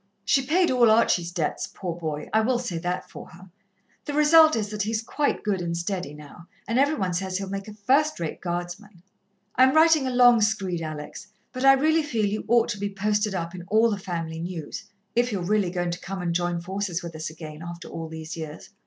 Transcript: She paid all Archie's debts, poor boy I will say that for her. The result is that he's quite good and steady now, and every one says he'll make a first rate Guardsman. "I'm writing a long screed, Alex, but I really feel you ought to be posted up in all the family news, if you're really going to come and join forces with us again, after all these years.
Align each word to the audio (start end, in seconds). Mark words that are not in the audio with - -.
She 0.25 0.41
paid 0.43 0.71
all 0.71 0.89
Archie's 0.89 1.31
debts, 1.31 1.67
poor 1.71 1.93
boy 1.95 2.27
I 2.33 2.41
will 2.41 2.57
say 2.57 2.79
that 2.79 3.07
for 3.07 3.27
her. 3.29 3.51
The 4.05 4.15
result 4.15 4.55
is 4.55 4.69
that 4.69 4.81
he's 4.81 5.03
quite 5.03 5.43
good 5.43 5.61
and 5.61 5.77
steady 5.77 6.15
now, 6.15 6.47
and 6.67 6.79
every 6.79 6.95
one 6.95 7.13
says 7.13 7.37
he'll 7.37 7.51
make 7.51 7.67
a 7.67 7.75
first 7.75 8.19
rate 8.19 8.41
Guardsman. 8.41 9.03
"I'm 9.57 9.75
writing 9.75 10.07
a 10.07 10.09
long 10.09 10.41
screed, 10.41 10.81
Alex, 10.81 11.27
but 11.53 11.63
I 11.63 11.73
really 11.73 12.01
feel 12.01 12.25
you 12.25 12.45
ought 12.47 12.69
to 12.69 12.79
be 12.79 12.89
posted 12.91 13.35
up 13.35 13.53
in 13.53 13.61
all 13.67 13.91
the 13.91 13.99
family 13.99 14.39
news, 14.39 14.85
if 15.15 15.31
you're 15.31 15.43
really 15.43 15.69
going 15.69 15.91
to 15.91 15.99
come 15.99 16.19
and 16.19 16.33
join 16.33 16.61
forces 16.61 17.03
with 17.03 17.15
us 17.15 17.29
again, 17.29 17.61
after 17.61 17.87
all 17.87 18.07
these 18.07 18.35
years. 18.35 18.71